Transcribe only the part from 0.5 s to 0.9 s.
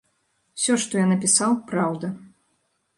Усё,